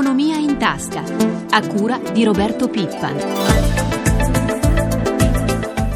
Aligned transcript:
Economia 0.00 0.38
in 0.38 0.56
tasca, 0.56 1.04
a 1.50 1.66
cura 1.66 1.98
di 1.98 2.24
Roberto 2.24 2.70
Pippan. 2.70 3.18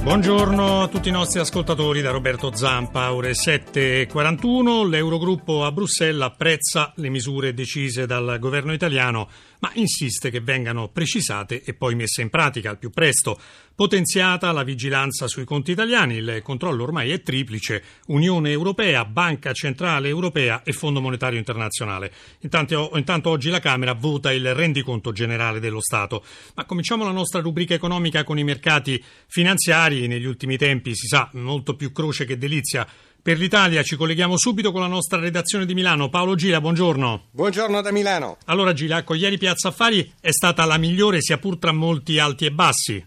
Buongiorno 0.03 0.83
a 0.83 0.89
tutti 0.89 1.09
i 1.09 1.11
nostri 1.11 1.41
ascoltatori 1.41 2.03
da 2.03 2.11
Roberto 2.11 2.55
Zampa, 2.55 3.15
ore 3.15 3.31
7.41. 3.31 4.87
L'Eurogruppo 4.87 5.65
a 5.65 5.73
Bruxelles 5.73 6.21
apprezza 6.21 6.93
le 6.97 7.09
misure 7.09 7.55
decise 7.55 8.05
dal 8.05 8.37
governo 8.39 8.75
italiano, 8.75 9.27
ma 9.65 9.71
insiste 9.77 10.29
che 10.29 10.43
vengano 10.43 10.89
precisate 10.89 11.63
e 11.63 11.73
poi 11.73 11.95
messe 11.95 12.21
in 12.21 12.29
pratica 12.29 12.69
al 12.69 12.77
più 12.77 12.91
presto. 12.91 13.41
Potenziata 13.75 14.53
la 14.53 14.63
vigilanza 14.63 15.27
sui 15.27 15.45
conti 15.45 15.71
italiani, 15.71 16.17
il 16.17 16.41
controllo 16.43 16.83
ormai 16.83 17.11
è 17.11 17.23
triplice, 17.23 17.83
Unione 18.09 18.51
Europea, 18.51 19.07
Banca 19.07 19.55
Centrale 19.55 20.09
Europea 20.09 20.63
e 20.65 20.73
Fondo 20.73 21.01
Monetario 21.01 21.39
Internazionale. 21.39 22.13
Intanto, 22.41 22.91
intanto 22.97 23.31
oggi 23.31 23.49
la 23.49 23.59
Camera 23.59 23.95
vota 23.95 24.31
il 24.33 24.53
rendiconto 24.55 25.13
generale 25.13 25.61
dello 25.61 25.81
Stato. 25.81 26.23
Ma 26.57 26.67
cominciamo 26.67 27.05
la 27.05 27.11
nostra 27.11 27.41
rubrica 27.41 27.73
economica 27.73 28.23
con 28.23 28.39
i 28.39 28.45
mercati 28.45 29.03
finanziari 29.27 30.07
negli 30.07 30.27
ultimi 30.27 30.59
tempi, 30.59 30.95
si 30.95 31.07
sa, 31.07 31.31
molto 31.33 31.75
più 31.75 31.91
croce 31.91 32.27
che 32.27 32.37
delizia. 32.37 32.87
Per 33.25 33.39
l'Italia 33.39 33.83
ci 33.83 33.97
colleghiamo 33.97 34.37
subito 34.37 34.71
con 34.71 34.83
la 34.83 34.87
nostra 34.87 35.19
redazione 35.19 35.65
di 35.65 35.73
Milano. 35.73 36.11
Paolo 36.11 36.35
Gila, 36.35 36.61
buongiorno. 36.61 37.29
Buongiorno 37.31 37.81
da 37.81 37.91
Milano. 37.91 38.37
Allora 38.45 38.75
Gila, 38.75 38.99
ecco, 38.99 39.15
ieri 39.15 39.39
Piazza 39.39 39.69
Affari 39.69 40.13
è 40.21 40.31
stata 40.31 40.67
la 40.67 40.77
migliore 40.77 41.23
sia 41.23 41.39
pur 41.39 41.57
tra 41.57 41.73
molti 41.73 42.19
alti 42.19 42.45
e 42.45 42.51
bassi. 42.51 43.03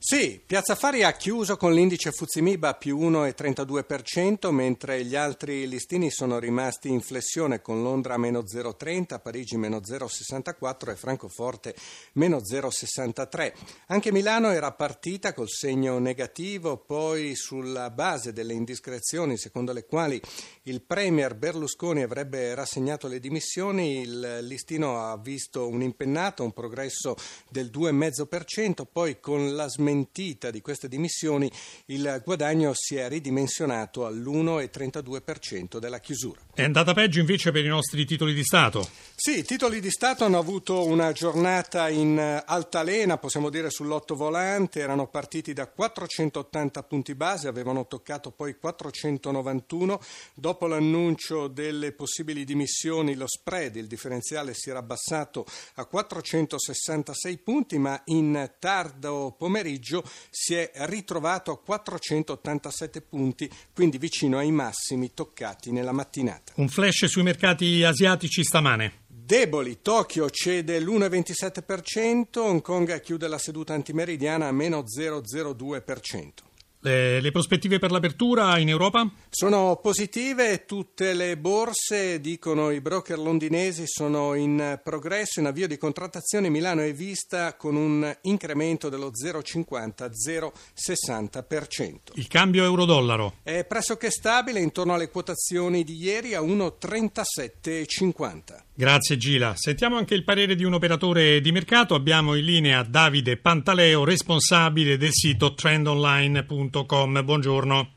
Sì, 0.00 0.40
Piazza 0.46 0.74
Affari 0.74 1.02
ha 1.02 1.10
chiuso 1.10 1.56
con 1.56 1.74
l'indice 1.74 2.12
Fuzimiba 2.12 2.74
più 2.74 2.96
1,32%, 3.00 4.50
mentre 4.50 5.04
gli 5.04 5.16
altri 5.16 5.66
listini 5.66 6.08
sono 6.08 6.38
rimasti 6.38 6.88
in 6.88 7.00
flessione 7.00 7.60
con 7.60 7.82
Londra 7.82 8.16
meno 8.16 8.44
0,30, 8.44 9.20
Parigi 9.20 9.56
meno 9.56 9.78
0,64 9.78 10.90
e 10.92 10.94
Francoforte 10.94 11.74
meno 12.12 12.36
0,63. 12.36 13.52
Anche 13.88 14.12
Milano 14.12 14.52
era 14.52 14.70
partita 14.70 15.34
col 15.34 15.48
segno 15.48 15.98
negativo, 15.98 16.76
poi 16.76 17.34
sulla 17.34 17.90
base 17.90 18.32
delle 18.32 18.52
indiscrezioni 18.52 19.36
secondo 19.36 19.72
le 19.72 19.84
quali 19.84 20.22
il 20.62 20.80
Premier 20.80 21.34
Berlusconi 21.34 22.02
avrebbe 22.02 22.54
rassegnato 22.54 23.08
le 23.08 23.18
dimissioni, 23.18 24.02
il 24.02 24.38
listino 24.42 25.10
ha 25.10 25.18
visto 25.18 25.66
un'impennata, 25.66 26.44
un 26.44 26.52
progresso 26.52 27.16
del 27.50 27.68
2,5%, 27.74 28.86
poi 28.90 29.18
con 29.18 29.56
la 29.56 29.66
smentita 29.68 29.86
smentita 29.88 30.50
di 30.50 30.60
queste 30.60 30.86
dimissioni 30.86 31.50
il 31.86 32.20
guadagno 32.22 32.72
si 32.74 32.96
è 32.96 33.08
ridimensionato 33.08 34.04
all'1,32% 34.04 35.78
della 35.78 35.98
chiusura. 35.98 36.40
È 36.58 36.64
andata 36.64 36.92
peggio 36.92 37.20
invece 37.20 37.52
per 37.52 37.64
i 37.64 37.68
nostri 37.68 38.04
titoli 38.04 38.34
di 38.34 38.42
Stato? 38.42 38.84
Sì, 39.14 39.38
i 39.38 39.44
titoli 39.44 39.78
di 39.78 39.92
Stato 39.92 40.24
hanno 40.24 40.38
avuto 40.38 40.86
una 40.86 41.12
giornata 41.12 41.88
in 41.88 42.18
altalena, 42.18 43.16
possiamo 43.16 43.48
dire 43.48 43.70
sull'otto 43.70 44.16
volante, 44.16 44.80
erano 44.80 45.06
partiti 45.06 45.52
da 45.52 45.68
480 45.68 46.82
punti 46.82 47.14
base, 47.14 47.46
avevano 47.46 47.86
toccato 47.86 48.32
poi 48.32 48.56
491, 48.58 50.00
dopo 50.34 50.66
l'annuncio 50.66 51.46
delle 51.46 51.92
possibili 51.92 52.44
dimissioni 52.44 53.14
lo 53.14 53.28
spread, 53.28 53.76
il 53.76 53.86
differenziale 53.86 54.52
si 54.52 54.68
era 54.70 54.80
abbassato 54.80 55.46
a 55.74 55.84
466 55.84 57.38
punti, 57.38 57.78
ma 57.78 58.02
in 58.06 58.50
tardo 58.58 59.32
pomeriggio 59.38 60.02
si 60.28 60.54
è 60.54 60.72
ritrovato 60.74 61.52
a 61.52 61.60
487 61.60 63.00
punti, 63.02 63.48
quindi 63.72 63.98
vicino 63.98 64.38
ai 64.38 64.50
massimi 64.50 65.14
toccati 65.14 65.70
nella 65.70 65.92
mattinata. 65.92 66.47
Un 66.56 66.68
flash 66.68 67.04
sui 67.06 67.22
mercati 67.22 67.84
asiatici 67.84 68.42
stamane. 68.42 69.06
Deboli, 69.06 69.80
Tokyo 69.82 70.30
cede 70.30 70.80
l'1,27%, 70.80 72.40
Hong 72.40 72.62
Kong 72.62 73.00
chiude 73.00 73.28
la 73.28 73.38
seduta 73.38 73.74
antimeridiana 73.74 74.48
a 74.48 74.52
meno 74.52 74.84
0,02%. 74.84 76.47
Le, 76.80 77.20
le, 77.20 77.32
prospettive 77.32 77.80
per 77.80 77.90
l'apertura 77.90 78.56
in 78.58 78.68
Europa? 78.68 79.10
Sono 79.30 79.80
positive, 79.82 80.64
tutte 80.64 81.12
le 81.12 81.36
borse, 81.36 82.20
dicono 82.20 82.70
i 82.70 82.80
broker 82.80 83.18
londinesi, 83.18 83.82
sono 83.86 84.34
in 84.34 84.78
progresso, 84.84 85.40
in 85.40 85.46
avvio 85.46 85.66
di 85.66 85.76
contrattazione. 85.76 86.48
Milano 86.48 86.82
è 86.82 86.94
vista 86.94 87.56
con 87.56 87.74
un 87.74 88.16
incremento 88.22 88.88
dello 88.88 89.10
0,50-0,60%. 89.10 91.94
Il 92.14 92.28
cambio 92.28 92.62
euro-dollaro? 92.62 93.38
È 93.42 93.64
pressoché 93.64 94.10
stabile, 94.10 94.60
intorno 94.60 94.94
alle 94.94 95.08
quotazioni 95.08 95.82
di 95.82 95.96
ieri 95.96 96.34
a 96.34 96.40
1,3750. 96.40 98.66
Grazie 98.78 99.16
Gila. 99.16 99.54
Sentiamo 99.56 99.96
anche 99.96 100.14
il 100.14 100.22
parere 100.22 100.54
di 100.54 100.62
un 100.62 100.72
operatore 100.72 101.40
di 101.40 101.50
mercato. 101.50 101.96
Abbiamo 101.96 102.36
in 102.36 102.44
linea 102.44 102.84
Davide 102.84 103.36
Pantaleo, 103.36 104.04
responsabile 104.04 104.96
del 104.96 105.10
sito 105.10 105.52
trendonline.com. 105.52 107.24
Buongiorno. 107.24 107.88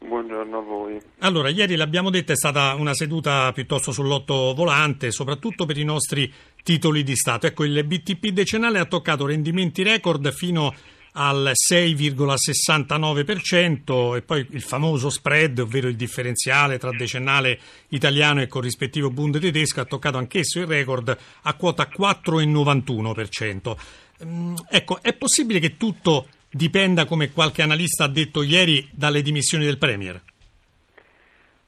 Buongiorno 0.00 0.58
a 0.58 0.62
voi. 0.62 1.00
Allora, 1.20 1.48
ieri 1.48 1.76
l'abbiamo 1.76 2.10
detto, 2.10 2.32
è 2.32 2.36
stata 2.36 2.74
una 2.74 2.92
seduta 2.92 3.52
piuttosto 3.52 3.92
sull'otto 3.92 4.52
volante, 4.52 5.12
soprattutto 5.12 5.64
per 5.64 5.78
i 5.78 5.84
nostri 5.84 6.28
titoli 6.64 7.04
di 7.04 7.14
Stato. 7.14 7.46
Ecco, 7.46 7.62
il 7.62 7.84
BTP 7.84 8.30
decennale 8.30 8.80
ha 8.80 8.86
toccato 8.86 9.26
rendimenti 9.26 9.84
record 9.84 10.28
fino 10.32 10.66
a 10.66 10.74
al 11.16 11.52
6,69% 11.54 14.16
e 14.16 14.22
poi 14.22 14.44
il 14.50 14.62
famoso 14.62 15.10
spread, 15.10 15.60
ovvero 15.60 15.86
il 15.88 15.94
differenziale 15.96 16.78
tra 16.78 16.90
decennale 16.90 17.58
italiano 17.88 18.40
e 18.42 18.48
corrispettivo 18.48 19.10
Bund 19.10 19.38
tedesco, 19.38 19.80
ha 19.80 19.84
toccato 19.84 20.18
anch'esso 20.18 20.58
il 20.60 20.66
record 20.66 21.16
a 21.42 21.54
quota 21.54 21.88
4,91%. 21.88 23.76
Mm, 24.24 24.54
ecco, 24.68 25.02
è 25.02 25.12
possibile 25.14 25.58
che 25.58 25.76
tutto 25.76 26.28
dipenda, 26.50 27.04
come 27.04 27.32
qualche 27.32 27.62
analista 27.62 28.04
ha 28.04 28.08
detto 28.08 28.42
ieri, 28.42 28.88
dalle 28.92 29.22
dimissioni 29.22 29.64
del 29.64 29.78
Premier? 29.78 30.20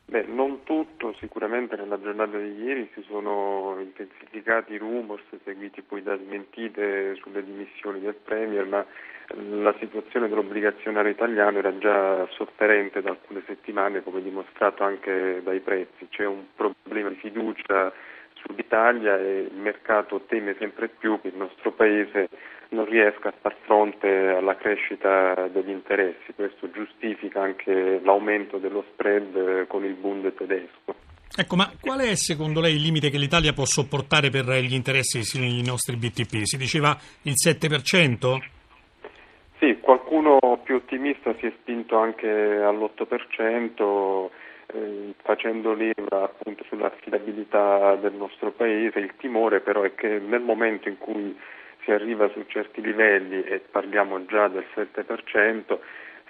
Beh, 0.06 0.26
non 0.28 0.60
sicuramente 1.18 1.76
nella 1.76 2.00
giornata 2.00 2.38
di 2.38 2.62
ieri 2.62 2.90
si 2.94 3.02
sono 3.02 3.76
intensificati 3.80 4.74
i 4.74 4.78
rumors 4.78 5.24
seguiti 5.44 5.82
poi 5.82 6.02
da 6.02 6.16
smentite 6.16 7.14
sulle 7.16 7.44
dimissioni 7.44 8.00
del 8.00 8.14
Premier, 8.14 8.66
ma 8.66 8.84
la 9.34 9.74
situazione 9.78 10.28
dell'obbligazionario 10.28 11.10
italiano 11.10 11.58
era 11.58 11.76
già 11.78 12.26
sofferente 12.30 13.02
da 13.02 13.10
alcune 13.10 13.42
settimane, 13.46 14.02
come 14.02 14.22
dimostrato 14.22 14.84
anche 14.84 15.40
dai 15.42 15.60
prezzi. 15.60 16.06
C'è 16.08 16.24
un 16.24 16.44
problema 16.54 17.08
di 17.08 17.16
fiducia 17.16 17.92
sull'Italia 18.34 19.18
e 19.18 19.48
il 19.50 19.56
mercato 19.56 20.22
teme 20.26 20.54
sempre 20.58 20.88
più 20.88 21.20
che 21.20 21.28
il 21.28 21.36
nostro 21.36 21.72
Paese 21.72 22.28
non 22.68 22.84
riesca 22.84 23.28
a 23.28 23.34
far 23.40 23.56
fronte 23.62 24.08
alla 24.08 24.56
crescita 24.56 25.48
degli 25.48 25.70
interessi. 25.70 26.32
Questo 26.34 26.70
giustifica 26.70 27.40
anche 27.40 28.00
l'aumento 28.02 28.58
dello 28.58 28.84
spread 28.92 29.66
con 29.66 29.84
il 29.84 29.94
Bund 29.94 30.32
tedesco. 30.34 31.05
Ecco, 31.34 31.56
ma 31.56 31.70
qual 31.80 32.00
è 32.00 32.14
secondo 32.14 32.60
lei 32.60 32.76
il 32.76 32.82
limite 32.82 33.10
che 33.10 33.18
l'Italia 33.18 33.52
può 33.52 33.64
sopportare 33.64 34.30
per 34.30 34.46
gli 34.60 34.74
interessi 34.74 35.22
sui 35.22 35.62
nostri 35.62 35.96
BTP? 35.96 36.44
Si 36.44 36.56
diceva 36.56 36.96
il 37.22 37.34
7%? 37.34 38.38
Sì, 39.58 39.78
qualcuno 39.80 40.38
più 40.62 40.76
ottimista 40.76 41.34
si 41.38 41.46
è 41.46 41.52
spinto 41.60 41.98
anche 41.98 42.28
all'8%. 42.28 44.30
Eh, 44.68 45.14
facendo 45.22 45.74
leva 45.74 46.24
appunto 46.24 46.64
sull'affidabilità 46.68 47.94
del 47.96 48.14
nostro 48.14 48.50
paese, 48.50 48.98
il 48.98 49.12
timore 49.16 49.60
però 49.60 49.82
è 49.82 49.94
che 49.94 50.18
nel 50.18 50.40
momento 50.40 50.88
in 50.88 50.98
cui 50.98 51.38
si 51.84 51.92
arriva 51.92 52.28
su 52.30 52.44
certi 52.48 52.80
livelli 52.80 53.44
e 53.44 53.60
parliamo 53.60 54.26
già 54.26 54.48
del 54.48 54.66
7%, 54.74 55.78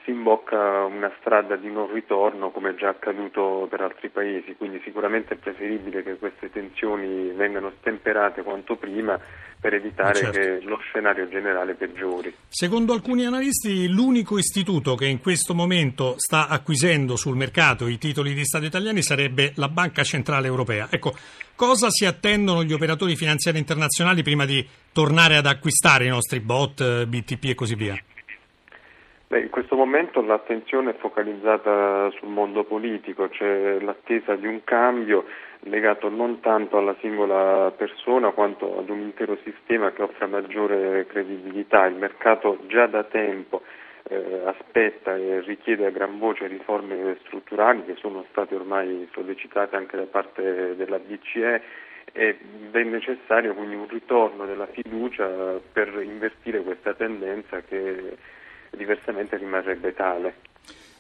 si 0.07 0.13
imbocca 0.13 0.85
una 0.85 1.13
strada 1.19 1.57
di 1.57 1.69
non 1.69 1.93
ritorno 1.93 2.51
come 2.51 2.77
già 2.77 2.91
accaduto 2.91 3.67
per 3.69 3.81
altri 3.81 4.09
paesi, 4.09 4.55
quindi 4.57 4.81
sicuramente 4.85 5.35
è 5.35 5.37
preferibile 5.37 6.05
che 6.05 6.15
queste 6.15 6.49
tensioni 6.49 7.33
vengano 7.33 7.73
stemperate 7.81 8.43
quanto 8.45 8.77
prima 8.77 9.19
per 9.59 9.75
evitare 9.75 10.15
certo. 10.15 10.39
che 10.39 10.61
lo 10.63 10.79
scenario 10.79 11.29
generale 11.29 11.75
peggiori. 11.75 12.33
Secondo 12.49 12.93
alcuni 12.93 13.27
analisti 13.27 13.89
l'unico 13.89 14.39
istituto 14.39 14.95
che 14.95 15.07
in 15.07 15.21
questo 15.21 15.55
momento 15.55 16.15
sta 16.19 16.47
acquisendo 16.47 17.17
sul 17.17 17.37
mercato 17.37 17.89
i 17.89 17.99
titoli 17.99 18.33
di 18.33 18.45
Stato 18.45 18.65
italiani 18.65 19.03
sarebbe 19.03 19.53
la 19.57 19.69
Banca 19.69 20.05
Centrale 20.05 20.47
Europea. 20.47 20.87
Ecco, 20.89 21.15
cosa 21.57 21.91
si 21.91 22.05
attendono 22.05 22.63
gli 22.63 22.73
operatori 22.73 23.17
finanziari 23.17 23.59
internazionali 23.59 24.23
prima 24.23 24.45
di 24.45 24.65
tornare 24.93 25.37
ad 25.37 25.47
acquistare 25.47 26.05
i 26.05 26.11
nostri 26.11 26.39
bot, 26.39 27.07
BTP 27.07 27.45
e 27.47 27.55
così 27.55 27.75
via? 27.75 28.01
Beh, 29.29 29.41
in 29.41 29.51
questo 29.51 29.75
momento 29.75 30.23
l'attenzione 30.23 30.91
è 30.91 30.99
focalizzata 30.99 32.11
sul 32.11 32.29
mondo 32.29 32.63
politico, 32.63 33.29
c'è 33.29 33.81
l'attesa 33.81 34.37
di 34.37 34.47
un 34.47 34.63
cambio 34.63 35.25
legato 35.61 36.09
non 36.09 36.39
tanto 36.39 36.79
alla 36.79 36.95
singola 37.01 37.73
persona 37.77 38.31
quanto 38.31 38.79
ad 38.79 38.89
un 38.89 39.01
intero 39.01 39.37
sistema 39.43 39.91
che 39.91 40.03
offra 40.03 40.29
maggiore 40.29 41.07
credibilità. 41.07 41.87
Il 41.87 41.97
mercato 41.97 42.59
già 42.69 42.87
da 42.87 43.03
tempo 43.03 43.63
eh, 44.05 44.43
aspetta 44.45 45.17
e 45.17 45.41
richiede 45.41 45.87
a 45.87 45.91
gran 45.91 46.21
voce 46.21 46.47
riforme 46.47 47.19
strutturali 47.25 47.85
che 47.85 47.97
sono 47.97 48.27
state 48.31 48.55
ormai 48.55 49.09
sollecitate 49.11 49.75
anche 49.75 49.97
da 49.97 50.05
parte 50.05 50.77
della 50.77 51.01
BCE 51.01 51.63
ed 52.13 52.37
è 52.71 52.83
necessario 52.85 53.55
quindi 53.55 53.75
un 53.75 53.89
ritorno 53.89 54.47
della 54.47 54.67
fiducia 54.67 55.59
per 55.73 56.01
invertire 56.01 56.63
questa 56.63 56.95
tendenza 56.95 57.61
che 57.63 58.17
diversamente 58.77 59.37
rimarrebbe 59.37 59.93
tale. 59.95 60.35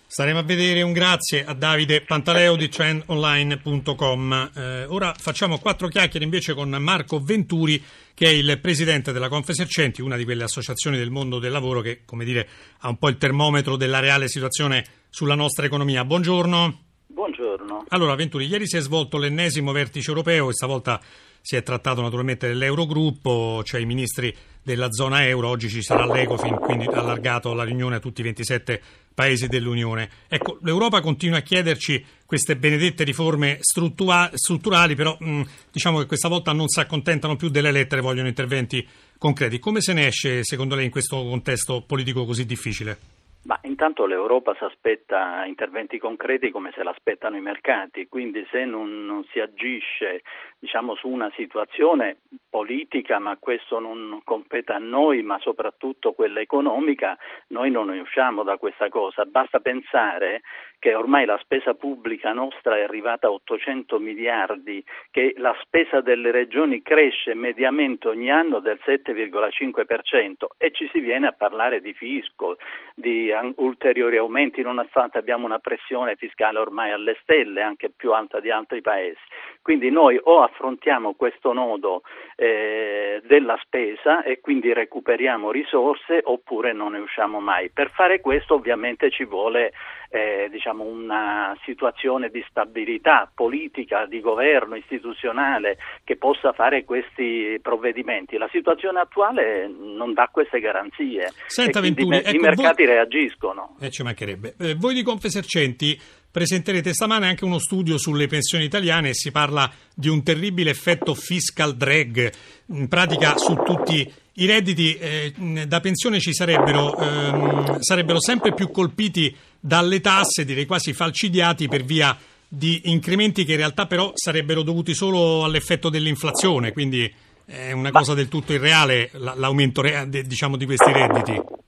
Staremo 0.09 0.39
a 0.39 0.43
vedere 0.43 0.83
un 0.83 0.93
grazie 0.93 1.45
a 1.45 1.53
Davide 1.53 2.03
Pantaleo 2.03 2.55
di 2.55 2.69
trendonline.com. 2.69 4.51
Eh, 4.55 4.85
ora 4.85 5.13
facciamo 5.19 5.59
quattro 5.59 5.89
chiacchiere 5.89 6.25
invece 6.25 6.55
con 6.55 6.71
Marco 6.71 7.19
Venturi, 7.19 7.83
che 8.15 8.27
è 8.27 8.31
il 8.31 8.61
presidente 8.61 9.13
della 9.13 9.29
Confesercenti, 9.29 10.03
una 10.03 10.17
di 10.17 10.25
quelle 10.25 10.45
associazioni 10.45 10.97
del 10.97 11.11
mondo 11.11 11.41
del 11.41 11.51
lavoro 11.51 11.81
che, 11.81 12.03
come 12.05 12.25
dire, 12.25 12.49
ha 12.79 12.89
un 12.89 12.99
po' 12.99 13.09
il 13.09 13.19
termometro 13.19 13.77
della 13.77 13.99
reale 13.99 14.29
situazione 14.29 14.85
sulla 15.11 15.35
nostra 15.35 15.67
economia. 15.67 16.05
Buongiorno. 16.05 16.86
Buongiorno. 17.17 17.87
Allora, 17.89 18.15
Venturi, 18.15 18.45
ieri 18.45 18.69
si 18.69 18.77
è 18.77 18.81
svolto 18.81 19.17
l'ennesimo 19.17 19.73
vertice 19.73 20.11
europeo 20.11 20.51
e 20.51 20.53
stavolta 20.53 21.01
si 21.41 21.57
è 21.57 21.63
trattato 21.63 22.03
naturalmente 22.03 22.47
dell'Eurogruppo, 22.47 23.63
cioè 23.65 23.81
i 23.81 23.87
ministri 23.87 24.37
della 24.63 24.93
zona 24.93 25.27
euro, 25.27 25.49
oggi 25.49 25.71
ci 25.71 25.81
sarà 25.81 26.05
l'Ecofin, 26.05 26.57
quindi 26.57 26.85
allargato 26.85 27.55
la 27.55 27.65
riunione 27.65 27.97
a 27.97 28.01
tutti 28.01 28.21
i 28.21 28.25
27 28.25 28.83
paesi 29.15 29.47
dell'Unione. 29.47 30.11
Ecco, 30.29 30.59
l'Europa 30.61 31.01
continua 31.01 31.39
a 31.39 31.41
chiederci 31.41 32.05
queste 32.27 32.55
benedette 32.59 33.03
riforme 33.03 33.57
struttura- 33.61 34.31
strutturali, 34.35 34.95
però 34.95 35.17
mh, 35.19 35.43
diciamo 35.73 36.01
che 36.01 36.07
questa 36.07 36.29
volta 36.29 36.53
non 36.53 36.69
si 36.69 36.81
accontentano 36.81 37.37
più 37.37 37.49
delle 37.49 37.71
lettere, 37.71 38.03
vogliono 38.03 38.29
interventi 38.29 38.87
concreti. 39.17 39.59
Come 39.59 39.81
se 39.81 39.95
ne 39.95 40.09
esce, 40.09 40.45
secondo 40.45 40.75
lei, 40.75 40.85
in 40.85 40.91
questo 40.91 41.17
contesto 41.17 41.81
politico 41.81 42.27
così 42.27 42.45
difficile? 42.45 43.16
Ma 43.47 43.57
intanto 43.63 44.07
l'Europa 44.07 44.55
si 44.59 44.65
aspetta 44.65 45.45
interventi 45.45 45.99
concreti 45.99 46.51
come 46.51 46.73
se 46.75 46.83
l'aspettano 46.83 47.37
i 47.37 47.41
mercati, 47.41 48.09
quindi 48.09 48.45
se 48.51 48.65
non, 48.65 49.07
non 49.07 49.25
si 49.31 49.39
agisce 49.39 50.23
diciamo, 50.59 50.95
su 50.95 51.09
una 51.09 51.31
situazione 51.35 52.19
politica, 52.49 53.19
ma 53.19 53.37
questo 53.39 53.79
non 53.79 54.21
compete 54.25 54.73
a 54.73 54.79
noi, 54.79 55.23
ma 55.23 55.39
soprattutto 55.41 56.13
quella 56.13 56.41
economica, 56.41 57.17
noi 57.49 57.71
non 57.71 57.89
ne 57.89 58.01
usciamo 58.01 58.43
da 58.43 58.57
questa 58.57 58.89
cosa. 58.89 59.25
Basta 59.25 59.61
pensare 59.61 60.43
che 60.79 60.95
ormai 60.95 61.25
la 61.25 61.39
spesa 61.43 61.75
pubblica 61.75 62.33
nostra 62.33 62.77
è 62.77 62.83
arrivata 62.83 63.27
a 63.27 63.33
800 63.33 63.99
miliardi, 63.99 64.85
che 65.11 65.35
la 65.37 65.55
spesa 65.63 66.01
delle 66.01 66.31
regioni 66.31 66.83
cresce 66.83 67.35
mediamente 67.35 68.09
ogni 68.09 68.31
anno 68.31 68.61
del 68.61 68.79
7,5% 68.85 70.47
e 70.59 70.71
ci 70.73 70.89
si 70.93 71.01
viene 71.01 71.27
a 71.27 71.33
parlare 71.33 71.81
di 71.81 71.93
fisco, 71.93 72.57
di 72.95 73.31
ulteriori 73.57 74.17
aumenti, 74.17 74.63
nonostante 74.63 75.19
abbiamo 75.19 75.47
una 75.47 75.59
pressione 75.59 76.17
fiscale 76.17 76.59
ormai 76.59 76.93
alle 76.93 77.17
stelle, 77.23 77.63
anche 77.63 77.91
più 77.91 78.13
alta 78.13 78.41
di 78.41 78.51
altri 78.51 78.81
paesi. 78.81 79.21
Quindi 79.67 79.91
noi 79.91 80.17
o 80.23 80.45
affrontiamo 80.45 81.15
questo 81.15 81.53
nodo 81.53 82.03
eh, 82.37 83.21
della 83.27 83.59
spesa 83.65 84.23
e 84.23 84.39
quindi 84.39 84.73
recuperiamo 84.73 85.51
risorse 85.51 86.21
oppure 86.23 86.73
non 86.73 86.93
ne 86.93 87.01
usciamo 87.01 87.41
mai. 87.41 87.71
Per 87.71 87.91
fare 87.91 88.21
questo 88.21 88.55
ovviamente 88.55 89.11
ci 89.11 89.25
vuole 89.25 89.73
eh, 90.11 90.47
diciamo 90.53 90.85
una 90.85 91.53
situazione 91.65 92.29
di 92.29 92.45
stabilità 92.49 93.29
politica, 93.35 94.07
di 94.07 94.21
governo, 94.21 94.77
istituzionale 94.77 95.79
che 96.05 96.17
possa 96.17 96.53
fare 96.53 96.85
questi 96.85 97.59
provvedimenti. 97.61 98.39
La 98.39 98.49
situazione 98.53 99.01
attuale 99.01 99.67
non 99.67 100.13
dà 100.13 100.29
queste 100.31 100.61
garanzie 100.61 101.33
Senta, 101.47 101.81
Venturi, 101.81 102.19
ecco, 102.19 102.37
i 102.37 102.39
mercati 102.39 102.85
voi... 102.85 102.95
reagiscono. 102.95 103.77
Eh, 103.81 103.91
ci 103.91 104.05
mancherebbe. 104.05 104.55
Eh, 104.61 104.77
voi 104.77 104.95
di 104.95 105.03
Confesercenti 105.03 105.99
presenterete 106.37 106.93
stamane 106.93 107.29
anche 107.29 107.47
uno 107.47 107.59
studio 107.59 107.97
sulle 107.97 108.27
pensioni 108.27 108.65
italiane 108.65 109.09
e 109.09 109.15
si 109.15 109.31
parla 109.31 109.73
di 109.95 110.11
un 110.11 110.23
terribile 110.23 110.69
effetto 110.69 111.15
fiscal 111.15 111.75
drag, 111.75 112.31
in 112.75 112.89
pratica 112.89 113.39
su 113.39 113.55
tutti 113.65 114.13
i 114.35 114.45
redditi 114.45 114.99
eh, 114.99 115.33
da 115.67 115.81
pensione 115.81 116.21
ci 116.21 116.35
sarebbero, 116.35 116.95
ehm, 116.99 117.79
sarebbero 117.79 118.21
sempre 118.21 118.53
più 118.53 118.71
colpiti 118.71 119.35
dalle 119.59 120.03
tasse, 120.03 120.45
direi 120.45 120.67
quasi 120.67 120.93
falcidiati 120.93 121.69
per 121.69 121.85
via 121.85 122.15
di 122.47 122.83
incrementi 122.91 123.47
che 123.47 123.53
in 123.53 123.59
realtà 123.59 123.87
però 123.87 124.13
sarebbero 124.13 124.63
dovuti 124.63 124.93
solo 124.93 125.43
all'effetto 125.43 125.89
dell'inflazione, 125.89 126.73
quindi 126.73 127.11
è 127.47 127.73
una 127.73 127.91
cosa 127.91 128.13
del 128.13 128.29
tutto 128.29 128.53
irreale 128.53 129.09
l'aumento 129.15 129.81
diciamo, 130.07 130.59
di 130.59 130.67
questi 130.67 130.93
redditi 130.93 131.65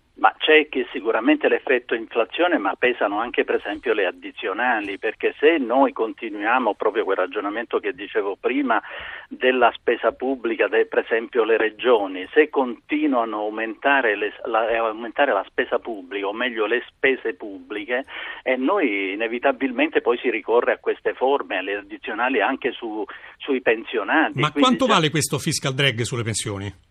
c'è 0.48 0.66
che 0.70 0.86
sicuramente 0.92 1.46
l'effetto 1.46 1.94
inflazione, 1.94 2.56
ma 2.56 2.74
pesano 2.74 3.20
anche 3.20 3.44
per 3.44 3.56
esempio 3.56 3.92
le 3.92 4.06
addizionali, 4.06 4.98
perché 4.98 5.34
se 5.38 5.58
noi 5.58 5.92
continuiamo 5.92 6.72
proprio 6.72 7.04
quel 7.04 7.18
ragionamento 7.18 7.78
che 7.78 7.92
dicevo 7.92 8.38
prima 8.40 8.82
della 9.28 9.70
spesa 9.74 10.12
pubblica, 10.12 10.66
de, 10.66 10.86
per 10.86 11.00
esempio 11.00 11.44
le 11.44 11.58
regioni, 11.58 12.26
se 12.32 12.48
continuano 12.48 13.36
a 13.36 13.40
aumentare, 13.40 14.16
le, 14.16 14.32
la, 14.46 14.60
aumentare 14.78 15.34
la 15.34 15.44
spesa 15.46 15.78
pubblica, 15.78 16.26
o 16.28 16.32
meglio 16.32 16.64
le 16.64 16.82
spese 16.88 17.34
pubbliche, 17.34 18.06
e 18.42 18.56
noi 18.56 19.12
inevitabilmente 19.12 20.00
poi 20.00 20.16
si 20.16 20.30
ricorre 20.30 20.72
a 20.72 20.78
queste 20.78 21.12
forme, 21.12 21.58
alle 21.58 21.76
addizionali 21.76 22.40
anche 22.40 22.72
su, 22.72 23.04
sui 23.36 23.60
pensionati. 23.60 24.40
Ma 24.40 24.50
quanto 24.50 24.86
vale 24.86 25.10
questo 25.10 25.38
fiscal 25.38 25.74
drag 25.74 26.00
sulle 26.00 26.22
pensioni? 26.22 26.87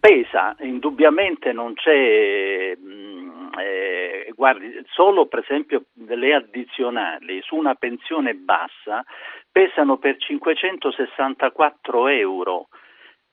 Pesa, 0.00 0.54
indubbiamente 0.60 1.52
non 1.52 1.74
c'è, 1.74 2.76
mm, 2.78 3.48
eh, 3.58 4.32
guardi, 4.34 4.80
solo 4.92 5.26
per 5.26 5.40
esempio 5.40 5.86
le 6.06 6.34
addizionali 6.34 7.40
su 7.42 7.56
una 7.56 7.74
pensione 7.74 8.34
bassa 8.34 9.04
pesano 9.50 9.96
per 9.98 10.16
564 10.16 12.08
euro 12.08 12.68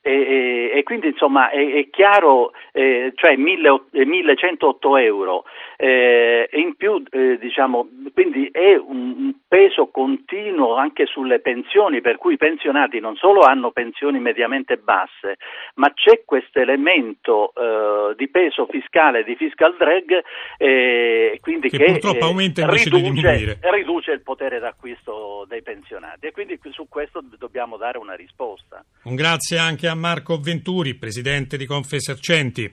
e, 0.05 0.11
e, 0.11 0.71
e, 0.77 0.83
quindi 0.83 1.07
insomma 1.07 1.49
è, 1.49 1.57
è 1.57 1.89
chiaro, 1.89 2.51
eh, 2.71 3.11
cioè 3.15 3.35
1108 3.35 4.97
euro, 4.97 5.45
eh, 5.77 6.47
in 6.53 6.75
più 6.75 7.03
eh, 7.09 7.39
diciamo, 7.39 7.87
quindi 8.13 8.47
è 8.51 8.75
un, 8.75 9.33
peso 9.55 9.87
continuo 9.87 10.75
anche 10.75 11.05
sulle 11.05 11.39
pensioni, 11.39 12.01
per 12.01 12.17
cui 12.17 12.33
i 12.33 12.37
pensionati 12.37 12.99
non 12.99 13.15
solo 13.15 13.41
hanno 13.41 13.71
pensioni 13.71 14.19
mediamente 14.19 14.75
basse, 14.75 15.37
ma 15.75 15.93
c'è 15.93 16.23
questo 16.25 16.59
elemento 16.59 17.53
eh, 17.55 18.15
di 18.17 18.29
peso 18.29 18.65
fiscale, 18.65 19.23
di 19.23 19.35
fiscal 19.35 19.75
drag, 19.77 20.21
eh, 20.57 21.39
quindi 21.41 21.69
che, 21.69 21.77
che 21.77 21.85
purtroppo 21.85 22.25
aumenta 22.25 22.61
invece 22.61 22.89
riduce, 22.89 23.01
di 23.01 23.09
diminuire. 23.09 23.59
riduce 23.61 24.11
il 24.11 24.21
potere 24.21 24.59
d'acquisto 24.59 25.45
dei 25.47 25.61
pensionati 25.61 26.27
e 26.27 26.31
quindi 26.31 26.59
su 26.71 26.87
questo 26.89 27.23
dobbiamo 27.37 27.77
dare 27.77 27.97
una 27.97 28.13
risposta. 28.13 28.83
Un 29.03 29.15
grazie 29.15 29.57
anche 29.57 29.87
a 29.87 29.94
Marco 29.95 30.39
Venturi, 30.39 30.93
presidente 30.95 31.57
di 31.57 31.65
Confesercenti. 31.65 32.71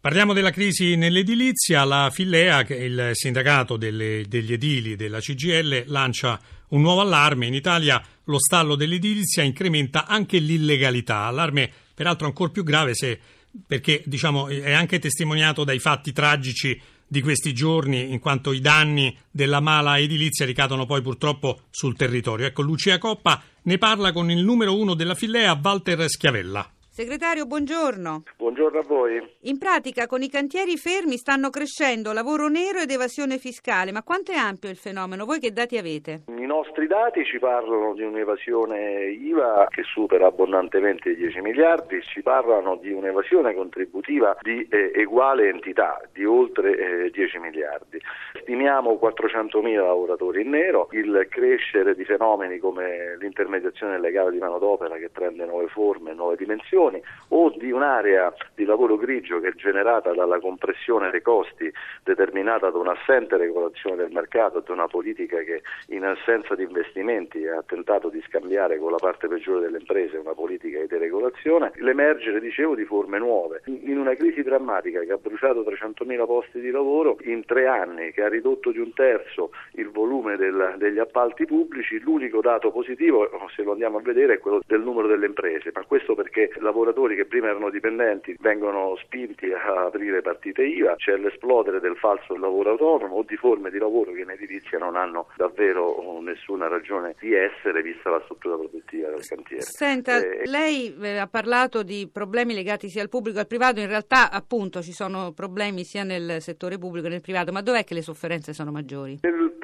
Parliamo 0.00 0.32
della 0.32 0.50
crisi 0.50 0.96
nell'edilizia. 0.96 1.84
La 1.84 2.10
Fillea, 2.12 2.62
che 2.62 2.76
è 2.76 2.82
il 2.82 3.10
sindacato 3.12 3.76
delle, 3.76 4.24
degli 4.28 4.52
edili 4.52 4.96
della 4.96 5.20
CGL, 5.20 5.84
lancia 5.86 6.40
un 6.68 6.80
nuovo 6.80 7.00
allarme. 7.00 7.46
In 7.46 7.54
Italia 7.54 8.02
lo 8.24 8.38
stallo 8.38 8.74
dell'edilizia 8.74 9.42
incrementa 9.42 10.06
anche 10.06 10.38
l'illegalità. 10.38 11.24
Allarme 11.24 11.70
peraltro 11.94 12.26
ancora 12.26 12.50
più 12.50 12.62
grave 12.62 12.94
se, 12.94 13.18
perché 13.66 14.02
diciamo, 14.06 14.48
è 14.48 14.72
anche 14.72 14.98
testimoniato 14.98 15.64
dai 15.64 15.78
fatti 15.78 16.12
tragici 16.12 16.80
di 17.08 17.22
questi 17.22 17.54
giorni, 17.54 18.12
in 18.12 18.20
quanto 18.20 18.52
i 18.52 18.60
danni 18.60 19.16
della 19.30 19.60
mala 19.60 19.98
edilizia 19.98 20.46
ricadono 20.46 20.86
poi 20.86 21.00
purtroppo 21.02 21.62
sul 21.70 21.96
territorio. 21.96 22.46
Ecco, 22.46 22.62
Lucia 22.62 22.98
Coppa 22.98 23.42
ne 23.62 23.78
parla 23.78 24.12
con 24.12 24.30
il 24.30 24.44
numero 24.44 24.78
uno 24.78 24.94
della 24.94 25.14
Fillea, 25.14 25.58
Walter 25.60 26.08
Schiavella. 26.08 26.70
Segretario, 26.98 27.46
buongiorno. 27.46 28.24
Buongiorno 28.36 28.80
a 28.80 28.82
voi. 28.82 29.22
In 29.42 29.56
pratica, 29.56 30.08
con 30.08 30.20
i 30.20 30.28
cantieri 30.28 30.76
fermi 30.76 31.16
stanno 31.16 31.48
crescendo 31.48 32.10
lavoro 32.10 32.48
nero 32.48 32.80
ed 32.80 32.90
evasione 32.90 33.38
fiscale, 33.38 33.92
ma 33.92 34.02
quanto 34.02 34.32
è 34.32 34.34
ampio 34.34 34.68
il 34.68 34.74
fenomeno? 34.74 35.24
Voi 35.24 35.38
che 35.38 35.52
dati 35.52 35.78
avete? 35.78 36.22
I 36.26 36.44
nostri 36.44 36.88
dati 36.88 37.24
ci 37.24 37.38
parlano 37.38 37.94
di 37.94 38.02
un'evasione 38.02 39.10
IVA 39.12 39.68
che 39.70 39.84
supera 39.84 40.26
abbondantemente 40.26 41.10
i 41.10 41.14
10 41.14 41.40
miliardi, 41.40 42.02
ci 42.02 42.20
parlano 42.20 42.74
di 42.74 42.90
un'evasione 42.90 43.54
contributiva 43.54 44.36
di 44.40 44.66
eh, 44.68 45.04
uguale 45.04 45.50
entità, 45.50 46.00
di 46.12 46.24
oltre 46.24 47.04
eh, 47.04 47.10
10 47.10 47.38
miliardi. 47.38 48.00
Stimiamo 48.40 48.98
400.000 49.00 49.76
lavoratori 49.76 50.42
in 50.42 50.50
nero, 50.50 50.88
il 50.90 51.28
crescere 51.30 51.94
di 51.94 52.04
fenomeni 52.04 52.58
come 52.58 53.16
l'intermediazione 53.20 54.00
legale 54.00 54.32
di 54.32 54.38
manodopera 54.38 54.96
che 54.96 55.10
prende 55.10 55.44
nuove 55.44 55.68
forme, 55.68 56.12
nuove 56.12 56.34
dimensioni 56.34 56.86
condizioni 56.88 57.02
o 57.30 57.50
di 57.56 57.70
un'area 57.70 58.34
di 58.54 58.64
lavoro 58.64 58.96
grigio 58.96 59.38
che 59.38 59.48
è 59.48 59.52
generata 59.52 60.12
dalla 60.12 60.40
compressione 60.40 61.10
dei 61.10 61.20
costi 61.20 61.70
determinata 62.02 62.70
da 62.70 62.78
un'assente 62.78 63.36
regolazione 63.36 63.96
del 63.96 64.10
mercato, 64.10 64.60
da 64.60 64.72
una 64.72 64.86
politica 64.86 65.38
che 65.42 65.62
in 65.88 66.04
assenza 66.04 66.54
di 66.54 66.62
investimenti 66.62 67.46
ha 67.46 67.62
tentato 67.66 68.08
di 68.08 68.22
scambiare 68.26 68.78
con 68.78 68.90
la 68.90 68.96
parte 68.96 69.28
peggiore 69.28 69.60
delle 69.60 69.78
imprese 69.78 70.16
una 70.16 70.32
politica 70.32 70.80
di 70.80 70.86
deregolazione, 70.86 71.72
l'emergere, 71.76 72.40
dicevo, 72.40 72.74
di 72.74 72.84
forme 72.84 73.18
nuove. 73.18 73.62
In 73.66 73.98
una 73.98 74.14
crisi 74.14 74.42
drammatica 74.42 75.00
che 75.00 75.12
ha 75.12 75.18
bruciato 75.18 75.60
300.000 75.60 76.26
posti 76.26 76.60
di 76.60 76.70
lavoro 76.70 77.18
in 77.24 77.44
tre 77.44 77.66
anni, 77.66 78.12
che 78.12 78.22
ha 78.22 78.28
ridotto 78.28 78.70
di 78.70 78.78
un 78.78 78.92
terzo 78.94 79.50
il 79.72 79.90
volume 79.90 80.36
del, 80.36 80.74
degli 80.78 80.98
appalti 80.98 81.44
pubblici, 81.44 82.00
l'unico 82.00 82.40
dato 82.40 82.70
positivo, 82.70 83.28
se 83.54 83.62
lo 83.62 83.72
andiamo 83.72 83.98
a 83.98 84.02
vedere, 84.02 84.34
è 84.34 84.38
quello 84.38 84.60
del 84.66 84.80
numero 84.80 85.06
delle 85.06 85.26
imprese, 85.26 85.70
ma 85.74 85.84
questo 85.84 86.14
perché 86.14 86.50
lavoratori 86.78 87.16
che 87.16 87.26
prima 87.26 87.48
erano 87.48 87.70
dipendenti 87.70 88.36
vengono 88.38 88.96
spinti 89.02 89.52
a 89.52 89.86
aprire 89.86 90.22
partite 90.22 90.62
IVA, 90.62 90.94
c'è 90.96 91.16
l'esplodere 91.16 91.80
del 91.80 91.96
falso 91.96 92.36
lavoro 92.36 92.70
autonomo 92.70 93.16
o 93.16 93.22
di 93.22 93.36
forme 93.36 93.70
di 93.70 93.78
lavoro 93.78 94.12
che 94.12 94.20
in 94.20 94.30
edilizia 94.30 94.78
non 94.78 94.96
hanno 94.96 95.26
davvero 95.36 96.20
nessuna 96.22 96.68
ragione 96.68 97.14
di 97.18 97.34
essere 97.34 97.82
vista 97.82 98.10
la 98.10 98.20
struttura 98.24 98.56
produttiva 98.56 99.08
del 99.08 99.26
cantiere. 99.26 99.62
Senta, 99.62 100.18
eh, 100.18 100.46
lei 100.46 100.94
eh, 101.00 101.16
ha 101.16 101.26
parlato 101.26 101.82
di 101.82 102.08
problemi 102.12 102.54
legati 102.54 102.88
sia 102.88 103.02
al 103.02 103.08
pubblico 103.08 103.36
che 103.36 103.42
al 103.42 103.48
privato, 103.48 103.80
in 103.80 103.88
realtà 103.88 104.30
appunto 104.30 104.82
ci 104.82 104.92
sono 104.92 105.32
problemi 105.32 105.84
sia 105.84 106.04
nel 106.04 106.40
settore 106.40 106.78
pubblico 106.78 107.06
che 107.06 107.12
nel 107.12 107.20
privato, 107.20 107.52
ma 107.52 107.62
dov'è 107.62 107.84
che 107.84 107.94
le 107.94 108.02
sofferenze 108.02 108.52
sono 108.52 108.70
maggiori? 108.70 109.18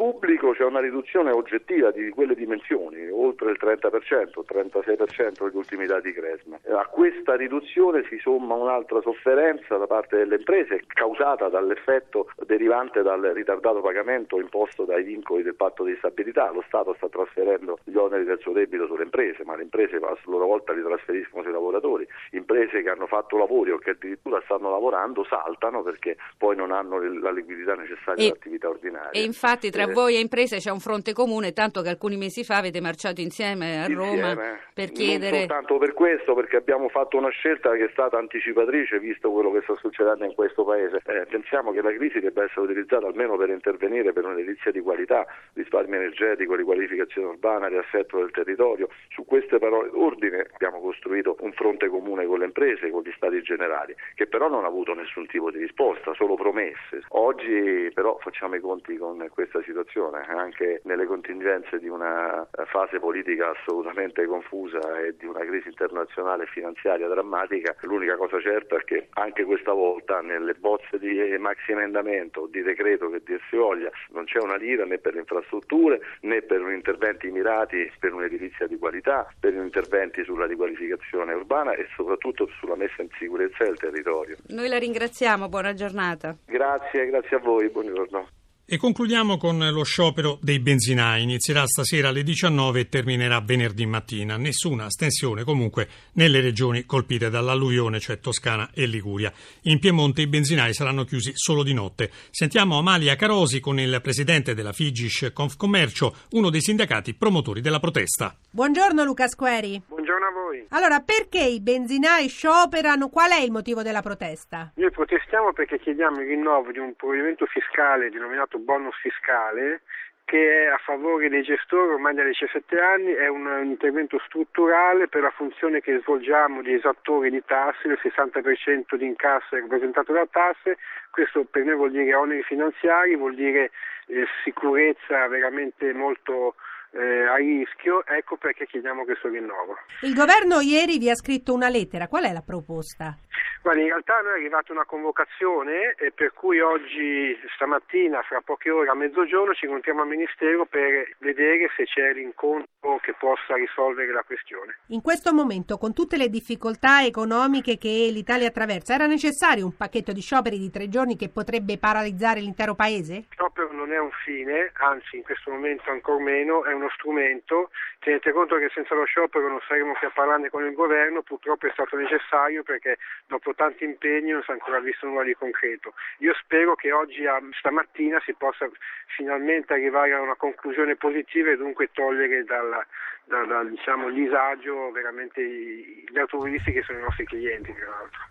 Pubblico 0.04 0.52
c'è 0.52 0.64
una 0.64 0.80
riduzione 0.80 1.30
oggettiva 1.30 1.90
di 1.90 2.11
quelle 2.11 2.34
dimensioni, 2.34 3.08
oltre 3.08 3.52
il 3.52 3.58
30%, 3.58 4.44
36% 4.46 5.44
negli 5.44 5.56
ultimi 5.56 5.87
dati 5.87 6.12
Cresma. 6.12 6.58
A 6.76 6.84
questa 6.88 7.37
riduzione 7.37 8.04
si 8.11 8.18
somma 8.18 8.54
un'altra 8.54 9.00
sofferenza 9.00 9.78
da 9.78 9.87
parte 9.87 10.18
delle 10.18 10.37
imprese 10.37 10.82
causata 10.87 11.49
dall'effetto 11.49 12.28
derivante 12.44 13.00
dal 13.00 13.23
ritardato 13.32 13.80
pagamento 13.80 14.38
imposto 14.38 14.84
dai 14.84 15.04
vincoli 15.04 15.42
del 15.42 15.54
patto 15.54 15.84
di 15.84 15.94
stabilità. 15.96 16.50
Lo 16.52 16.62
Stato 16.66 16.92
sta 16.99 17.08
trasferendo 17.08 17.78
gli 17.84 17.96
oneri 17.96 18.25
del 18.25 18.40
suo 18.40 18.52
debito 18.52 18.84
sulle 18.84 19.04
imprese, 19.04 19.42
ma 19.44 19.56
le 19.56 19.62
imprese 19.62 19.96
a 19.96 20.18
loro 20.26 20.44
volta 20.44 20.75
li 20.75 20.82
trasferiscono 20.82 21.42
sui 21.42 21.52
lavoratori. 21.52 22.06
Imprese 22.32 22.82
che 22.82 22.90
hanno 22.90 23.06
fatto 23.06 23.38
lavori 23.38 23.70
o 23.70 23.78
che 23.78 23.92
addirittura 23.92 24.42
stanno 24.44 24.70
lavorando 24.70 25.25
saltano 25.25 25.82
perché 25.82 26.18
poi 26.37 26.56
non 26.56 26.73
hanno 26.73 27.00
la 27.00 27.30
liquidità 27.30 27.75
necessaria 27.75 28.26
all'attività 28.26 28.68
ordinaria. 28.68 29.12
E 29.12 29.23
infatti 29.23 29.70
tra 29.70 29.84
eh, 29.84 29.93
voi 29.94 30.16
e 30.16 30.20
imprese 30.20 30.58
c'è 30.58 30.70
un 30.70 30.80
fronte 30.80 31.12
comune, 31.12 31.52
tanto 31.52 31.80
che 31.80 31.88
alcuni 31.88 32.16
mesi 32.16 32.44
fa 32.44 32.58
avete 32.58 32.80
marciato 32.80 33.20
insieme 33.20 33.82
a 33.82 33.86
Roma 33.86 34.32
insieme, 34.32 34.60
per 34.74 34.90
chiedere... 34.90 35.30
Non 35.30 35.38
soltanto 35.48 35.78
per 35.78 35.94
questo, 35.94 36.34
perché 36.34 36.56
abbiamo 36.56 36.88
fatto 36.88 37.16
una 37.16 37.30
scelta 37.30 37.70
che 37.72 37.84
è 37.84 37.88
stata 37.92 38.18
anticipatrice 38.18 38.98
visto 38.98 39.30
quello 39.30 39.50
che 39.52 39.60
sta 39.62 39.74
succedendo 39.76 40.24
in 40.24 40.34
questo 40.34 40.64
Paese. 40.64 41.00
Eh, 41.06 41.26
pensiamo 41.26 41.72
che 41.72 41.80
la 41.80 41.92
crisi 41.92 42.20
debba 42.20 42.44
essere 42.44 42.62
utilizzata 42.62 43.06
almeno 43.06 43.36
per 43.36 43.50
intervenire 43.50 44.12
per 44.12 44.24
un'edilizia 44.24 44.70
di 44.70 44.80
qualità, 44.80 45.26
risparmio 45.54 45.96
energetico, 45.96 46.54
riqualificazione 46.54 47.28
urbana, 47.28 47.68
riassetto 47.68 48.18
del 48.18 48.30
territorio. 48.30 48.88
Su 49.08 49.24
queste 49.24 49.58
parole 49.58 49.90
d'ordine 49.90 50.46
abbiamo 50.52 50.80
costruito 50.80 51.36
un 51.40 51.52
fronte 51.52 51.88
comune 51.88 52.26
con 52.26 52.40
le 52.40 52.46
imprese, 52.46 52.90
con 52.90 53.02
gli 53.02 53.12
stati 53.16 53.40
generali, 53.42 53.94
che 54.14 54.26
però 54.26 54.48
non 54.48 54.64
ha 54.64 54.68
avuto 54.68 54.94
nessun 54.94 55.26
tipo 55.26 55.50
di 55.50 55.58
risposta, 55.58 56.14
solo 56.14 56.34
promesse. 56.34 57.02
Oggi 57.08 57.90
però 57.94 58.18
facciamo 58.20 58.54
i 58.54 58.60
conti 58.60 58.96
con 58.96 59.24
questa 59.30 59.62
situazione, 59.62 59.83
anche 60.28 60.80
nelle 60.84 61.06
contingenze 61.06 61.78
di 61.78 61.88
una 61.88 62.46
fase 62.66 62.98
politica 62.98 63.50
assolutamente 63.50 64.24
confusa 64.26 64.98
e 65.00 65.14
di 65.16 65.26
una 65.26 65.40
crisi 65.40 65.68
internazionale 65.68 66.46
finanziaria 66.46 67.08
drammatica, 67.08 67.74
l'unica 67.82 68.16
cosa 68.16 68.40
certa 68.40 68.76
è 68.76 68.84
che 68.84 69.08
anche 69.14 69.44
questa 69.44 69.72
volta 69.72 70.20
nelle 70.20 70.54
bozze 70.54 70.98
di 70.98 71.36
maxi 71.38 71.72
emendamento 71.72 72.42
o 72.42 72.46
di 72.46 72.62
decreto 72.62 73.10
che 73.10 73.22
dir 73.24 73.40
si 73.50 73.56
voglia 73.56 73.90
non 74.10 74.24
c'è 74.24 74.38
una 74.38 74.56
lira 74.56 74.84
né 74.84 74.98
per 74.98 75.14
le 75.14 75.20
infrastrutture 75.20 76.00
né 76.20 76.42
per 76.42 76.60
interventi 76.60 77.30
mirati 77.30 77.90
per 77.98 78.12
un'edilizia 78.12 78.66
di 78.66 78.78
qualità, 78.78 79.28
per 79.38 79.54
interventi 79.54 80.24
sulla 80.24 80.46
riqualificazione 80.46 81.32
urbana 81.32 81.74
e 81.74 81.86
soprattutto 81.94 82.48
sulla 82.58 82.76
messa 82.76 83.02
in 83.02 83.08
sicurezza 83.18 83.64
del 83.64 83.78
territorio. 83.78 84.36
Noi 84.48 84.68
la 84.68 84.78
ringraziamo, 84.78 85.48
buona 85.48 85.74
giornata. 85.74 86.36
Grazie, 86.46 87.06
grazie 87.06 87.36
a 87.36 87.40
voi, 87.40 87.68
buongiorno. 87.68 88.42
E 88.66 88.78
concludiamo 88.78 89.37
con 89.37 89.59
lo 89.59 89.83
sciopero 89.85 90.38
dei 90.40 90.59
benzinai. 90.59 91.23
Inizierà 91.23 91.66
stasera 91.66 92.09
alle 92.09 92.23
19 92.23 92.80
e 92.80 92.88
terminerà 92.88 93.38
venerdì 93.42 93.85
mattina. 93.85 94.38
Nessuna 94.38 94.87
astensione 94.87 95.44
comunque 95.44 95.87
nelle 96.12 96.40
regioni 96.40 96.87
colpite 96.87 97.28
dall'alluvione, 97.28 98.00
cioè 98.00 98.21
Toscana 98.21 98.71
e 98.73 98.87
Liguria. 98.87 99.30
In 99.64 99.78
Piemonte 99.80 100.23
i 100.23 100.26
benzinai 100.28 100.73
saranno 100.73 101.04
chiusi 101.04 101.33
solo 101.35 101.62
di 101.62 101.75
notte. 101.75 102.11
Sentiamo 102.30 102.78
Amalia 102.78 103.16
Carosi 103.16 103.61
con 103.61 103.78
il 103.78 104.00
presidente 104.02 104.54
della 104.54 104.73
Figish 104.73 105.30
Confcommercio, 105.35 106.16
uno 106.30 106.49
dei 106.49 106.62
sindacati 106.62 107.12
promotori 107.12 107.61
della 107.61 107.80
protesta. 107.80 108.35
Buongiorno 108.49 109.04
Luca 109.04 109.28
Squeri. 109.28 109.83
Buongiorno 109.87 110.03
a 110.23 110.30
voi. 110.30 110.66
Allora, 110.71 111.00
perché 111.00 111.42
i 111.42 111.61
benzinai 111.61 112.28
scioperano? 112.28 113.09
Qual 113.09 113.30
è 113.30 113.40
il 113.40 113.50
motivo 113.50 113.83
della 113.83 114.02
protesta? 114.02 114.73
Noi 114.76 114.90
protestiamo 114.90 115.52
perché 115.52 115.78
chiediamo 115.78 116.21
il 116.21 116.28
rinnovo 116.28 116.71
di 116.71 116.78
un 116.78 116.94
provvedimento 116.94 117.47
fiscale 117.47 118.11
denominato 118.11 118.59
bonus 118.59 118.97
fiscale 119.00 119.83
che 120.25 120.64
è 120.64 120.66
a 120.68 120.78
favore 120.78 121.28
dei 121.28 121.42
gestori 121.42 121.92
ormai 121.92 122.14
da 122.14 122.25
17 122.25 122.80
anni, 122.80 123.12
è 123.12 123.28
un, 123.28 123.44
un, 123.44 123.66
intervento 123.66 124.18
strutturale 124.25 125.06
per 125.06 125.21
la 125.21 125.30
funzione 125.30 125.80
che 125.80 126.00
svolgiamo 126.00 126.62
di 126.62 126.73
esattori 126.73 127.30
di 127.30 127.42
tasse, 127.44 127.88
il 127.88 127.99
60% 128.02 128.97
di 128.97 129.04
incasso 129.04 129.54
è 129.54 129.61
rappresentato 129.61 130.12
da 130.12 130.26
tasse, 130.30 130.78
questo 131.11 131.44
per 131.44 131.64
noi 131.64 131.76
vuol 131.76 131.90
dire 131.90 132.14
oneri 132.14 132.42
finanziari, 132.42 133.16
vuol 133.16 133.35
dire 133.35 133.71
eh, 134.06 134.25
sicurezza 134.42 135.28
veramente 135.28 135.92
molto 135.92 136.54
eh, 136.94 137.26
a 137.26 137.36
rischio, 137.36 138.06
ecco 138.06 138.36
perché 138.36 138.66
chiediamo 138.66 139.04
questo 139.04 139.28
rinnovo. 139.28 139.76
Il 140.02 140.14
governo 140.14 140.60
ieri 140.60 140.98
vi 140.98 141.10
ha 141.10 141.14
scritto 141.14 141.52
una 141.52 141.68
lettera, 141.68 142.08
qual 142.08 142.24
è 142.24 142.32
la 142.32 142.42
proposta? 142.42 143.16
Guarda, 143.62 143.80
in 143.80 143.88
realtà 143.88 144.20
noi 144.20 144.32
è 144.32 144.34
arrivata 144.34 144.72
una 144.72 144.84
convocazione 144.84 145.94
e 145.98 146.12
per 146.12 146.34
cui 146.34 146.60
oggi, 146.60 147.34
stamattina, 147.54 148.20
fra 148.22 148.42
poche 148.44 148.70
ore 148.70 148.90
a 148.90 148.94
mezzogiorno, 148.94 149.54
ci 149.54 149.64
incontriamo 149.64 150.02
al 150.02 150.08
Ministero 150.08 150.66
per 150.66 151.16
vedere 151.18 151.70
se 151.74 151.84
c'è 151.84 152.12
l'incontro 152.12 153.00
che 153.00 153.14
possa 153.18 153.54
risolvere 153.54 154.12
la 154.12 154.22
questione. 154.22 154.80
In 154.88 155.00
questo 155.00 155.32
momento, 155.32 155.78
con 155.78 155.94
tutte 155.94 156.18
le 156.18 156.28
difficoltà 156.28 157.04
economiche 157.04 157.78
che 157.78 158.10
l'Italia 158.12 158.48
attraversa, 158.48 158.94
era 158.94 159.06
necessario 159.06 159.64
un 159.64 159.74
pacchetto 159.74 160.12
di 160.12 160.20
scioperi 160.20 160.58
di 160.58 160.70
tre 160.70 160.90
giorni 160.90 161.16
che 161.16 161.30
potrebbe 161.30 161.78
paralizzare 161.78 162.40
l'intero 162.40 162.74
Paese? 162.74 163.24
Sciopero 163.30 163.53
non 163.84 163.92
è 163.92 163.98
un 163.98 164.10
fine, 164.24 164.72
anzi 164.76 165.16
in 165.16 165.22
questo 165.22 165.50
momento 165.50 165.90
ancora 165.90 166.22
meno, 166.22 166.64
è 166.64 166.72
uno 166.72 166.88
strumento. 166.94 167.70
Tenete 167.98 168.32
conto 168.32 168.56
che 168.56 168.70
senza 168.72 168.94
lo 168.94 169.04
sciopero 169.04 169.46
non 169.48 169.60
saremmo 169.68 169.92
qui 169.92 170.06
a 170.06 170.10
parlarne 170.10 170.48
con 170.48 170.64
il 170.64 170.72
governo, 170.72 171.20
purtroppo 171.20 171.66
è 171.66 171.70
stato 171.72 171.96
necessario 171.96 172.62
perché 172.62 172.96
dopo 173.26 173.54
tanti 173.54 173.84
impegni 173.84 174.30
non 174.30 174.42
si 174.42 174.50
è 174.50 174.54
ancora 174.54 174.80
visto 174.80 175.06
nulla 175.06 175.22
di 175.22 175.34
concreto. 175.34 175.92
Io 176.18 176.32
spero 176.34 176.74
che 176.74 176.92
oggi, 176.92 177.24
stamattina, 177.58 178.20
si 178.24 178.32
possa 178.32 178.68
finalmente 179.16 179.74
arrivare 179.74 180.12
a 180.12 180.20
una 180.22 180.36
conclusione 180.36 180.96
positiva 180.96 181.50
e 181.50 181.56
dunque 181.56 181.90
togliere 181.92 182.42
dalla, 182.44 182.84
da, 183.24 183.44
da, 183.44 183.64
diciamo, 183.64 184.10
disagio 184.10 184.90
veramente 184.92 185.42
gli 185.42 186.18
automobilisti 186.18 186.72
che 186.72 186.82
sono 186.82 187.00
i 187.00 187.02
nostri 187.02 187.26
clienti. 187.26 187.74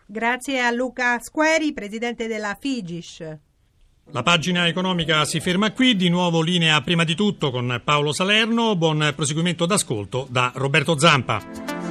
Grazie 0.08 0.62
a 0.62 0.72
Luca 0.72 1.20
Squeri, 1.20 1.74
presidente 1.74 2.26
della 2.28 2.58
Figish. 2.60 3.52
La 4.12 4.22
pagina 4.22 4.68
economica 4.68 5.26
si 5.26 5.40
ferma 5.40 5.72
qui, 5.72 5.96
di 5.96 6.10
nuovo 6.10 6.42
linea 6.42 6.82
prima 6.82 7.04
di 7.04 7.16
tutto 7.16 7.52
con 7.52 7.82
Paolo 7.84 8.12
Salerno, 8.12 8.76
buon 8.76 9.14
proseguimento 9.16 9.66
d'ascolto 9.66 10.28
da 10.30 10.52
Roberto 10.56 11.00
Zampa. 11.00 11.83